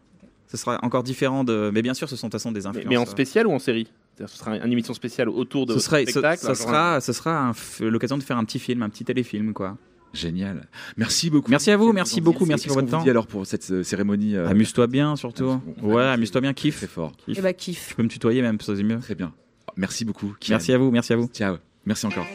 [0.47, 1.69] Ce sera encore différent de.
[1.73, 2.87] Mais bien sûr, ce sont de toute façon des influences.
[2.89, 3.87] mais en spécial ou en série?
[4.17, 7.11] Ce sera une émission spéciale autour de ce votre sera, ce, spectacle ce sera, ce
[7.11, 9.77] sera l'occasion de faire un petit film, un petit téléfilm, quoi.
[10.15, 10.67] Génial.
[10.97, 11.51] Merci beaucoup.
[11.51, 13.03] Merci à vous, C'est merci beaucoup, merci pour votre temps.
[13.03, 15.49] dit alors pour cette euh, cérémonie euh, Amuse-toi bien, surtout.
[15.49, 16.77] amuse- Ouais, amuse-toi bien, kiffe.
[16.77, 17.11] Très fort.
[17.27, 17.89] Et bah, kiff.
[17.89, 18.99] Tu peux me tutoyer même, ça c'est mieux.
[18.99, 19.33] Très bien.
[19.75, 20.33] Merci beaucoup.
[20.49, 21.27] Merci à vous, merci à vous.
[21.33, 21.57] Ciao.
[21.85, 22.25] Merci encore.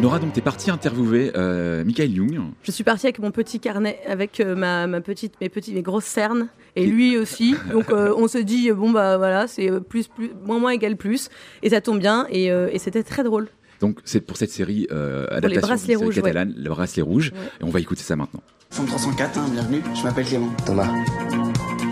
[0.00, 2.40] Nora, donc, t'es partie interviewer euh, Michael Young.
[2.64, 5.82] Je suis partie avec mon petit carnet, avec euh, ma, ma petite, mes petites, mes
[5.82, 7.54] grosses cernes, et lui aussi.
[7.70, 11.28] Donc euh, on se dit bon bah voilà, c'est plus plus moins moins égale plus,
[11.62, 13.48] et ça tombe bien, et, euh, et c'était très drôle.
[13.84, 16.22] Donc, c'est pour cette série euh, les adaptation série rouges, ouais.
[16.22, 17.32] catalane, Le Bracelet Rouge.
[17.34, 17.50] Ouais.
[17.60, 18.40] Et on va écouter ça maintenant.
[18.70, 20.48] Forme 304, hein, bienvenue, je m'appelle Clément.
[20.64, 20.88] Thomas,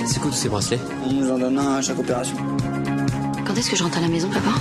[0.06, 0.78] c'est quoi tous ces bracelets?
[1.06, 2.34] On nous en donne un à chaque opération.
[3.46, 4.54] Quand est-ce que je rentre à la maison, papa?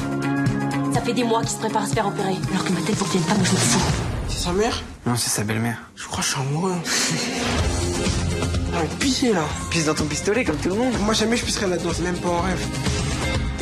[0.93, 2.35] Ça fait des mois qu'il se prépare à se faire opérer.
[2.51, 3.91] Alors que ma tête fonctionne pas, moi je m'en fous.
[4.27, 4.83] C'est sa mère?
[5.05, 5.77] Non, c'est sa belle-mère.
[5.95, 6.73] Je crois que je suis amoureux.
[8.73, 10.93] Ah, mais là Pisse dans ton pistolet comme tout le monde.
[11.01, 12.65] Moi jamais je pisserais là-dedans, c'est même pas en rêve.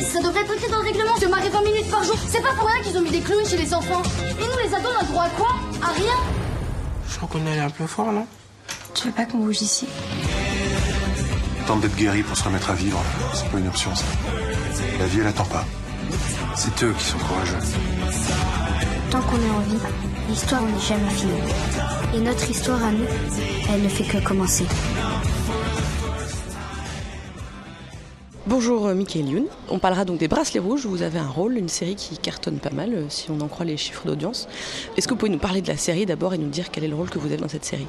[0.02, 1.12] Ça devrait être écrit dans le règlement.
[1.20, 2.16] Je marie 20 minutes par jour.
[2.28, 4.02] C'est pas pour rien qu'ils ont mis des clowns chez les enfants.
[4.20, 5.48] Et nous, les ados, on a droit à quoi?
[5.82, 6.16] À rien.
[7.08, 8.26] Je crois qu'on est allé un peu fort, non?
[8.94, 9.86] Tu veux pas qu'on bouge ici?
[11.66, 13.00] Tente d'être guéri pour se remettre à vivre.
[13.34, 14.04] C'est pas une option, ça.
[14.98, 15.64] La vie, elle attend pas.
[16.56, 17.58] C'est eux qui sont courageux.
[19.10, 19.78] Tant qu'on est en vie,
[20.28, 21.32] l'histoire n'est jamais finie.
[22.14, 23.06] Et notre histoire à nous,
[23.72, 24.66] elle ne fait que commencer.
[28.50, 29.44] Bonjour euh, Michael Youn.
[29.68, 30.84] On parlera donc des Bracelets Rouges.
[30.84, 33.64] Vous avez un rôle, une série qui cartonne pas mal, euh, si on en croit
[33.64, 34.48] les chiffres d'audience.
[34.96, 36.88] Est-ce que vous pouvez nous parler de la série d'abord et nous dire quel est
[36.88, 37.86] le rôle que vous avez dans cette série?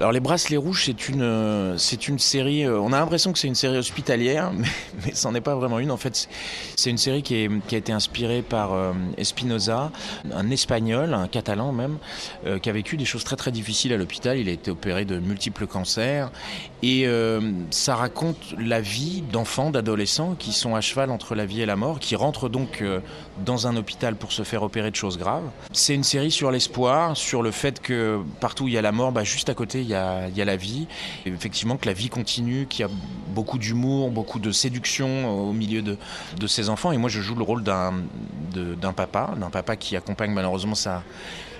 [0.00, 3.78] Alors les Bracelets Rouges, c'est une, euh, série, on a l'impression que c'est une série
[3.78, 4.66] hospitalière, mais,
[5.04, 5.92] mais c'en est pas vraiment une.
[5.92, 6.28] En fait,
[6.74, 8.72] c'est- une série qui, a été inspirée par
[9.16, 9.92] Espinoza,
[10.34, 11.98] un espagnol, un catalan même,
[12.62, 14.38] qui a vécu des choses très très difficiles à l'hôpital.
[14.38, 16.30] Il a été opéré de multiples cancers.
[16.82, 21.62] Et euh, ça raconte la vie d'enfants, d'adolescents qui sont à cheval entre la vie
[21.62, 23.00] et la mort, qui rentrent donc euh,
[23.44, 25.44] dans un hôpital pour se faire opérer de choses graves.
[25.72, 28.92] C'est une série sur l'espoir, sur le fait que partout où il y a la
[28.92, 30.86] mort, bah, juste à côté il y a, il y a la vie.
[31.24, 32.92] Et effectivement que la vie continue, qu'il y a
[33.28, 35.96] beaucoup d'humour, beaucoup de séduction au milieu de,
[36.38, 36.92] de ces enfants.
[36.92, 37.92] Et moi je joue le rôle d'un
[38.94, 41.02] papa, d'un papa qui accompagne malheureusement sa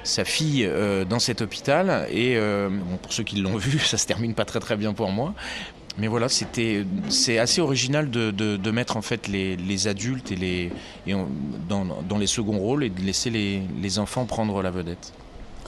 [0.07, 2.07] sa fille euh, dans cet hôpital.
[2.11, 2.71] Et euh,
[3.03, 5.35] pour ceux qui l'ont vu ça se termine pas très très bien pour moi.
[5.99, 10.37] Mais voilà c'était c'est assez original de, de, mettre en fait les, les adultes et
[10.37, 10.71] les
[11.07, 11.15] et
[11.69, 15.15] dans, dans les seconds rôles et de laisser les, les enfants prendre la vedette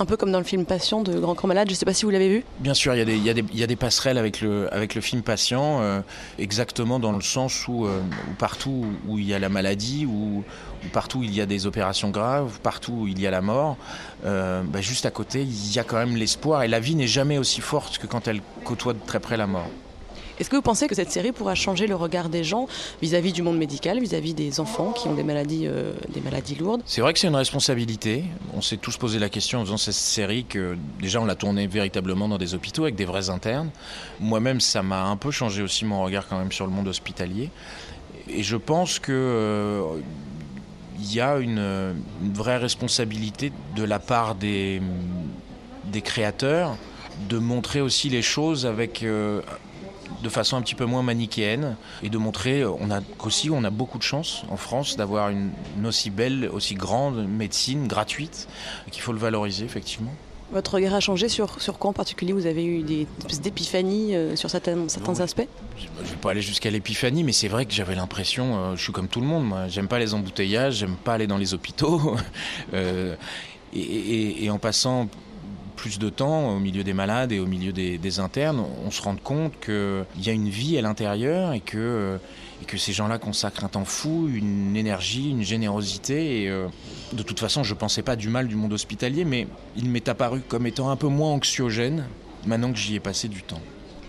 [0.01, 1.69] Un peu comme dans le film Passion de Grand Corps Malade.
[1.69, 2.45] Je sais pas si vous l'avez vu.
[2.61, 4.69] Bien sûr, il y, a des, passerelles avec le,
[5.01, 6.01] film Patient, euh,
[6.39, 10.45] exactement dans le sens où, euh, où partout où il y a la maladie, où
[10.93, 13.77] partout où il y a des opérations graves, partout où il y a la mort,
[14.25, 16.63] euh, bah, juste à côté, il y a quand même l'espoir.
[16.63, 19.49] Et la vie n'est jamais aussi forte que quand elle côtoie de très près la
[19.49, 19.69] mort.
[20.39, 22.69] Est-ce que vous pensez que cette série pourra changer le regard des gens
[23.03, 26.83] vis-à-vis du monde médical, vis-à-vis des enfants qui ont des maladies, euh, des maladies lourdes?
[26.87, 28.25] C'est vrai que c'est une responsabilité.
[28.55, 31.67] On s'est tous posé la question en faisant cette série que déjà on l'a tournée
[31.67, 33.71] véritablement dans des hôpitaux avec des vrais internes.
[34.21, 37.51] Moi-même, ça m'a un peu changé aussi mon regard quand même sur le monde hospitalier.
[38.29, 39.83] Et je pense que euh,
[41.01, 41.95] il y a une,
[42.35, 44.81] vraie responsabilité de la part des,
[45.87, 46.77] des créateurs
[47.29, 49.43] de montrer aussi les choses avec euh,
[50.23, 53.65] de façon un petit peu moins manichéenne et de montrer euh, on a qu'aussi on
[53.65, 58.49] a beaucoup de chance en France d'avoir une, une aussi belle, aussi grande médecine gratuite
[58.91, 60.13] qu'il faut le valoriser effectivement.
[60.51, 62.33] Votre regard a changé sur, sur quoi en particulier?
[62.33, 65.47] Vous avez eu des espèces d'épiphanies euh, sur certains, certains aspects?
[65.79, 68.93] Je vais pas aller jusqu'à l'épiphanie, mais c'est vrai que j'avais l'impression, euh, je suis
[68.93, 72.17] comme tout le monde, moi, j'aime pas les embouteillages, j'aime pas aller dans les hôpitaux,
[72.73, 73.15] euh,
[73.75, 75.09] et, et- et en passant
[75.79, 79.15] plus de temps au milieu des malades et au milieu des, internes, on se rend
[79.15, 82.19] compte qu'il y a une vie à l'intérieur et que,
[82.77, 86.49] ces gens-là consacrent un temps fou, une énergie, une générosité.
[86.49, 86.67] Euh,
[87.13, 90.41] de toute façon, je pensais pas du mal du monde hospitalier, mais il m'est apparu
[90.49, 92.05] comme étant un peu moins anxiogène
[92.45, 93.63] maintenant que j'y ai passé du temps.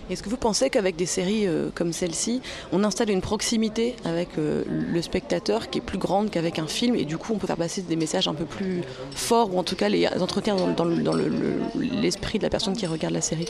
[0.10, 2.41] Est-ce que vous pensez qu'avec des séries euh, comme celle-ci,
[2.72, 6.95] on installe une proximité avec euh, le spectateur qui est plus grande qu'avec un film
[6.95, 8.82] et du coup on peut faire passer des messages un peu plus
[9.15, 11.60] forts ou en tout cas les entretenir dans, dans le- dans le- le-
[12.02, 13.48] l'esprit de la personne qui regarde la série?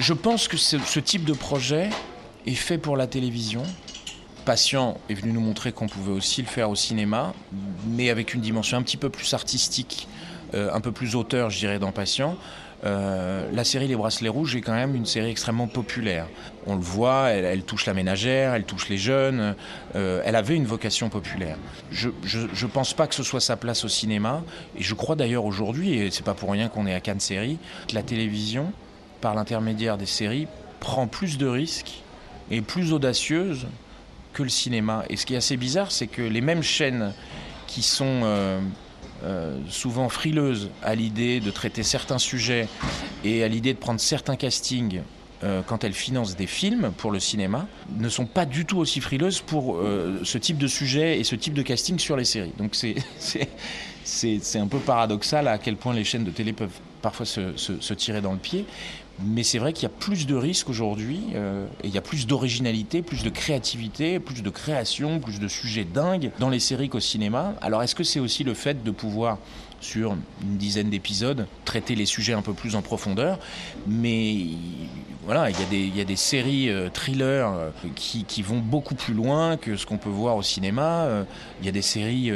[0.00, 1.90] Je pense que ce, ce type de projet
[2.46, 3.62] est fait pour la télévision.
[4.44, 7.34] Patient est venu nous montrer qu'on pouvait aussi le faire au cinéma,
[7.86, 10.08] mais avec une dimension un petit peu plus artistique,
[10.54, 12.36] euh, un peu plus auteur, je dirais, dans Patient.
[12.84, 16.26] Euh, la série Les Bracelets Rouges est quand même une série extrêmement populaire.
[16.66, 19.54] On le voit, elle, touche la ménagère, elle touche les jeunes,
[19.96, 21.56] euh, elle avait une vocation populaire.
[21.90, 24.42] Je ne pense pas que ce soit sa place au cinéma,
[24.76, 27.58] et je crois d'ailleurs aujourd'hui, et c'est pas pour rien qu'on est à Cannes Série,
[27.88, 28.72] que la télévision,
[29.20, 30.48] par l'intermédiaire des séries,
[30.80, 32.02] prend plus de risques
[32.50, 33.66] et plus audacieuse
[34.32, 35.04] que le cinéma.
[35.10, 37.12] Et ce qui est assez bizarre, c'est que les mêmes chaînes
[37.66, 38.60] qui sont euh,
[39.22, 42.68] euh, souvent frileuses à l'idée de traiter certains sujets
[43.24, 45.02] et à l'idée de prendre certains castings
[45.42, 47.66] euh, quand elles financent des films pour le cinéma,
[47.98, 51.34] ne sont pas du tout aussi frileuses pour euh, ce type de sujet et ce
[51.34, 52.52] type de casting sur les séries.
[52.58, 52.96] Donc c'est
[54.58, 58.32] un peu paradoxal à quel point les chaînes de télé peuvent parfois se, tirer dans
[58.32, 58.64] le pied.
[59.22, 62.00] Mais c'est vrai qu'il y a plus de risques aujourd'hui, euh, et il y a
[62.00, 66.88] plus d'originalité, plus de créativité, plus de création, plus de sujets dingues dans les séries
[66.88, 67.54] qu'au cinéma.
[67.60, 69.36] Alors est-ce que c'est aussi le fait de pouvoir,
[69.82, 73.38] sur une dizaine d'épisodes, traiter les sujets un peu plus en profondeur?
[73.86, 74.46] Mais
[75.26, 79.76] voilà, il y a des, séries euh, thrillers euh, qui, vont beaucoup plus loin que
[79.76, 81.26] ce qu'on peut voir au cinéma.
[81.60, 82.32] Il y a des séries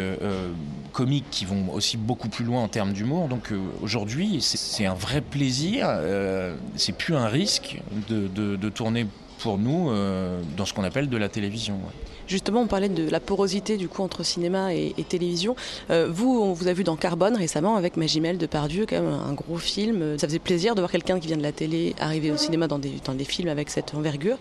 [0.94, 3.28] comiques qui vont aussi beaucoup plus loin en termes d'humour.
[3.28, 5.86] Donc euh, aujourd'hui, c'est- un vrai plaisir.
[5.90, 9.06] euh, c'est plus un risque de, de- tourner
[9.40, 11.78] pour nous euh, dans ce qu'on appelle de la télévision.
[12.26, 15.54] Justement, on parlait de la porosité du coup entre cinéma et, télévision.
[15.90, 19.12] Euh, vous, on vous a vu dans Carbone récemment avec Magimel de Pardieu, quand même
[19.12, 20.18] un gros film.
[20.18, 22.78] Ça faisait plaisir de voir quelqu'un qui vient de la télé arriver au cinéma dans
[22.78, 24.38] des, dans des films avec cette envergure.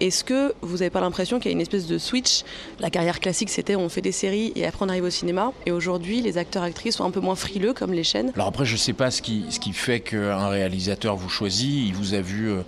[0.00, 2.44] Est-ce que vous n'avez pas l'impression qu'il y a une espèce de switch?
[2.80, 5.52] La carrière classique, c'était on fait des séries et après on arrive au cinéma.
[5.66, 8.32] Et aujourd'hui, les acteurs-actrices sont un peu moins frileux comme les chaînes.
[8.34, 11.94] Alors après, je sais pas ce qui, ce qui fait qu'un réalisateur vous choisit, il
[11.94, 12.62] vous a vu euh,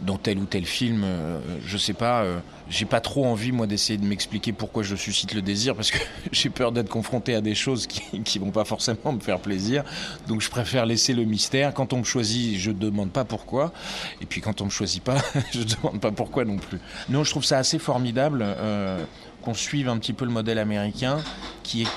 [0.00, 2.38] dans tel ou tel film, euh, je sais pas, euh,
[2.70, 5.98] j'ai pas trop envie moi d'essayer de m'expliquer pourquoi je suscite le désir parce que
[6.32, 9.84] j'ai peur d'être confronté à des choses qui, qui vont pas forcément me faire plaisir.
[10.28, 11.74] Donc je préfère laisser le mystère.
[11.74, 13.72] Quand on me choisit, je demande pas pourquoi.
[14.20, 15.18] Et puis quand on me choisit pas,
[15.52, 16.78] je demande pas pourquoi non plus.
[17.08, 19.02] Non, je trouve ça assez formidable euh,
[19.42, 21.18] qu'on suive un petit peu le modèle américain
[21.62, 21.88] qui est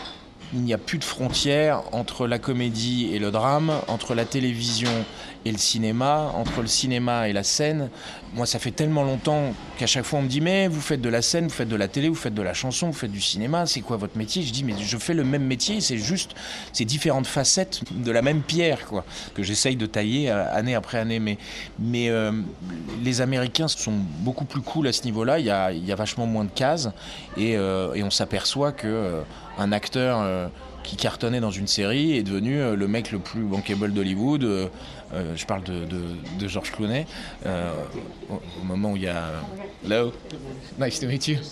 [0.53, 4.91] il n'y a plus de frontières entre la comédie et le drame, entre la télévision
[5.45, 7.89] et le cinéma, entre le cinéma et la scène.
[8.33, 11.09] Moi, ça fait tellement longtemps qu'à chaque fois on me dit mais vous faites de
[11.09, 13.19] la scène, vous faites de la télé, vous faites de la chanson, vous faites du
[13.19, 14.41] cinéma, c'est quoi votre métier?
[14.43, 16.31] Je dis mais je fais le même métier, c'est juste
[16.71, 20.97] ces différentes facettes de la même pierre quoi que j'essaye de tailler euh, année après
[20.99, 21.19] année.
[21.19, 21.37] Mais
[21.79, 22.31] mais euh,
[23.03, 25.39] les Américains sont beaucoup plus cool à ce niveau-là.
[25.39, 26.89] Il y a, y a vachement moins de cases
[27.35, 29.21] et, euh, et on s'aperçoit que
[29.57, 30.49] un acteur
[30.83, 34.69] qui cartonnait dans une série est devenu le mec le plus bankable d'Hollywood.
[35.13, 36.01] Euh, je parle de, de,
[36.39, 37.05] de George Clooney.
[37.45, 37.73] Euh,
[38.29, 39.25] au, au moment où il y a
[39.85, 40.13] Hello,
[40.79, 41.37] nice to meet you.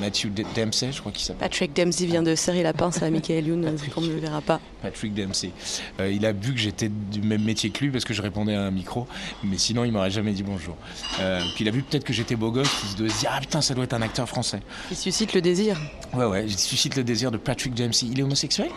[0.00, 1.48] Matthew Dempsey, je crois qu'il s'appelle.
[1.48, 4.60] Patrick Dempsey vient de serrer la pince à Michael Youn, qu'on ne le verra pas.
[4.82, 5.52] Patrick Dempsey.
[6.00, 8.54] Euh, il a vu que j'étais du même métier que lui parce que je répondais
[8.54, 9.06] à un micro,
[9.44, 10.76] mais sinon il m'aurait jamais dit bonjour.
[11.20, 13.40] Euh, puis il a vu peut-être que j'étais beau gosse, il doit se dire ah
[13.40, 14.60] putain ça doit être un acteur français.
[14.90, 15.80] Il suscite le désir.
[16.12, 18.06] Ouais ouais, je suscite le désir de Patrick Dempsey.
[18.10, 18.70] Il est homosexuel?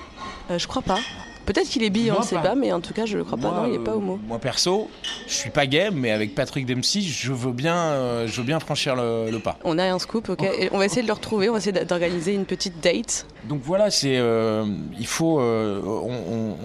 [0.52, 1.00] Euh, je crois pas.
[1.46, 2.56] Peut-être qu'il est bi, on ne sait pas.
[2.56, 3.52] mais en tout cas, je ne crois pas.
[3.52, 4.20] Non, il n'est pas euh, homo.
[4.28, 4.90] Moi perso,
[5.28, 8.60] je suis pas gay, mais avec Patrick Dempsey, je veux bien, euh, je veux bien
[8.60, 9.58] franchir le, le pas.
[9.64, 10.44] On a un scoop, ok.
[10.44, 13.26] Et on va essayer de le retrouver, on va essayer d'organiser une petite date.
[13.48, 14.66] Donc voilà, c'est, euh,
[15.00, 16.12] il faut, euh, on,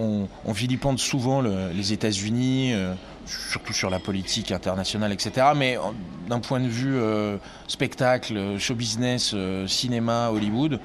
[0.01, 2.73] on, on- on vilipende souvent le- les États-Unis,
[3.31, 5.49] surtout sur la politique internationale, etc.
[5.57, 5.95] Mais en-
[6.29, 10.79] d'un point de vue euh, spectacle, show business, euh, cinéma, Hollywood,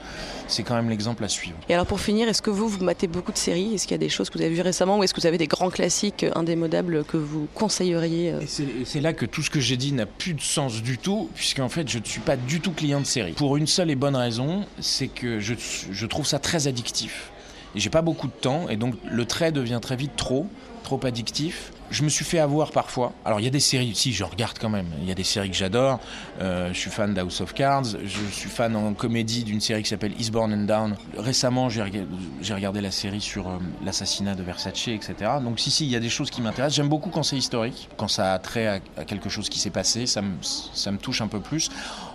[0.47, 1.57] c'est quand même l'exemple à suivre.
[1.69, 3.73] Et alors pour finir, est-ce que vous, vous matez beaucoup de séries?
[3.75, 5.27] Est-ce qu'il y a des choses que vous avez vues récemment ou est-ce que vous
[5.27, 8.41] avez des grands classiques euh, indémodables que vous conseilleriez euh?
[8.85, 11.69] C'est là que tout ce que j'ai dit n'a plus de sens du tout, puisqu'en
[11.69, 13.33] fait, je ne suis pas du tout client de série.
[13.33, 15.53] Pour une seule et bonne raison, c'est que je,
[15.91, 17.31] je trouve ça très addictif.
[17.75, 20.47] Et j'ai pas beaucoup de temps, et donc le trait devient très vite trop,
[20.83, 21.71] trop addictif.
[21.91, 23.13] Je me suis fait avoir parfois.
[23.25, 25.23] Alors il y a des séries, si je regarde quand même, il y a des
[25.23, 25.99] séries que j'adore.
[26.41, 29.89] Euh, je suis fan d'House of Cards, je suis fan en comédie d'une série qui
[29.89, 30.95] s'appelle Eastbourne and Down.
[31.17, 32.05] Récemment, j'ai rega-
[32.41, 35.13] j'ai regardé la série sur euh, l'assassinat de Versace, etc.
[35.43, 36.75] Donc si, si, il y a des choses qui m'intéressent.
[36.75, 40.05] J'aime beaucoup quand c'est historique, quand ça a trait à, quelque chose qui s'est passé,
[40.07, 41.69] ça me, touche un peu plus.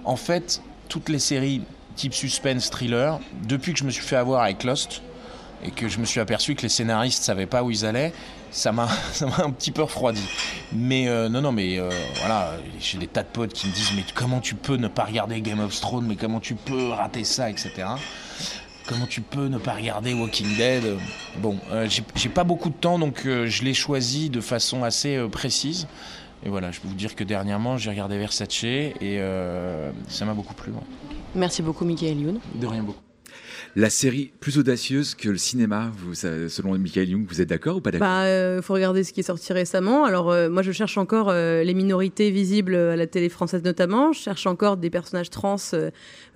[0.04, 1.62] En fait, toutes les séries
[1.94, 5.02] type suspense, thriller, depuis que je me suis fait avoir avec Lost,
[5.62, 8.12] et que je me suis aperçu que les scénaristes savaient pas où ils allaient,
[8.50, 10.22] ça m'a ça m'a un petit peu refroidi.
[10.72, 13.92] Mais euh, non non mais euh, voilà, j'ai des tas de potes qui me disent
[13.96, 17.24] mais comment tu peux ne pas regarder Game of Thrones, mais comment tu peux rater
[17.24, 17.88] ça, etc.
[18.86, 20.82] Comment tu peux ne pas regarder Walking Dead
[21.38, 24.82] Bon, euh, j'ai j'ai pas beaucoup de temps, donc euh, je l'ai choisi de façon
[24.82, 25.86] assez euh, précise.
[26.44, 30.32] Et voilà, je peux vous dire que dernièrement, j'ai regardé Versace et euh, ça m'a
[30.34, 30.72] beaucoup plu.
[30.72, 30.78] ouais.
[31.34, 32.40] Merci beaucoup, Michael Youn.
[32.54, 33.00] De rien beaucoup.
[33.76, 37.80] La série plus audacieuse que le cinéma, vous, selon Michael Young, vous êtes d'accord ou
[37.80, 38.08] pas d'accord?
[38.08, 40.04] Bah, euh, faut regarder ce qui est sorti récemment.
[40.04, 44.12] Alors, euh, moi, je cherche encore euh, les minorités visibles à la télé française notamment.
[44.12, 45.56] Je cherche encore des personnages trans,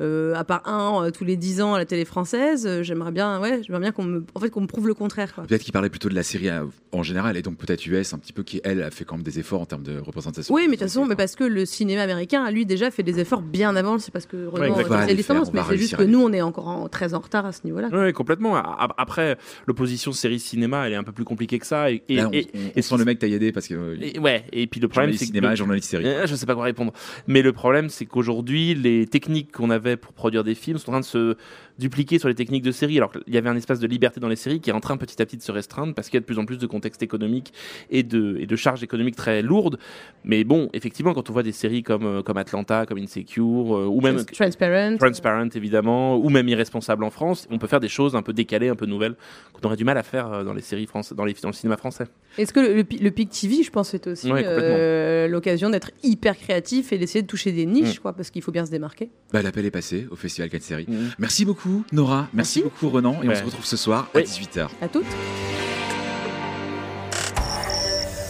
[0.00, 2.82] à part un tous les dix ans à la télé française.
[2.82, 5.34] J'aimerais bien, ouais, j'aimerais bien qu'on me, en fait, qu'on me prouve le contraire.
[5.46, 6.48] Peut-être qu'il parlait plutôt de la série
[6.92, 9.24] en général et donc peut-être US un petit peu qui elle a fait quand même
[9.24, 10.54] des efforts en termes de représentation.
[10.54, 13.02] Oui, mais de toute façon, mais parce que le cinéma américain a lui déjà fait
[13.02, 13.98] des efforts bien avant.
[13.98, 16.68] C'est parce que va faisait les des mais c'est juste que nous, on est encore
[16.68, 17.88] en- très très en retard à ce niveau-là.
[17.92, 18.54] Oui, complètement.
[18.96, 21.90] Après, l'opposition série-cinéma, elle est un peu plus compliquée que ça.
[21.90, 23.74] Et, et, Là, on, et- on- et on sent le mec tailladé parce que.
[23.74, 26.06] euh, Et ouais, et puis le problème c'est que cinéma, le- journaliste série.
[26.06, 26.92] Euh, je sais pas quoi répondre.
[27.26, 30.92] Mais le problème c'est qu'aujourd'hui les techniques qu'on avait pour produire des films sont en
[30.92, 31.36] train de se
[31.78, 32.96] dupliquer sur les techniques de série.
[32.98, 34.96] Alors qu'il y avait un espace de liberté dans les séries qui est en train
[34.96, 36.66] petit à petit de se restreindre parce qu'il y a de plus en plus de
[36.66, 37.52] contexte économique
[37.90, 39.78] et de et de charges économiques très lourdes.
[40.24, 43.86] Mais bon, effectivement, quand on voit des séries comme euh, comme Atlanta, comme Insecure euh,
[43.86, 44.96] ou même Trans- Transparent.
[44.98, 48.68] Transparent évidemment, ou même Irresponsable en France, on peut faire des choses un peu décalées,
[48.68, 49.14] un peu nouvelles
[49.52, 51.54] qu'on aurait du mal à faire euh, dans les séries françaises, dans les dans le
[51.54, 52.04] cinéma français.
[52.38, 55.70] Est-ce que le, le, pi- le Pic TV, je pense, c'est aussi Ouais, euh, l'occasion
[55.70, 58.02] d'être hyper créatif et d'essayer de toucher des niches, Mm.
[58.02, 59.10] quoi, parce qu'il faut bien se démarquer.
[59.32, 60.86] Bah, L'appel est passé au Festival 4 séries.
[61.18, 62.28] Merci beaucoup, Nora.
[62.32, 63.22] Merci, beaucoup, Renan.
[63.22, 64.24] Et on se retrouve ce soir à Oui.
[64.24, 64.68] 18h.
[64.80, 65.04] À toutes.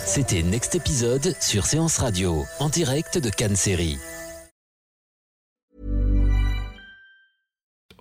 [0.07, 3.99] C'était Next Épisode sur Séance Radio, en direct de Cannes Série.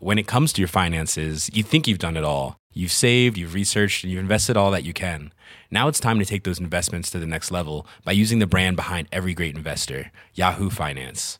[0.03, 2.57] when it comes to your finances, you think you've done it all.
[2.73, 5.31] You've saved, you've researched, and you've invested all that you can.
[5.71, 8.75] Now it's time to take those investments to the next level by using the brand
[8.75, 11.39] behind every great investor, Yahoo Finance.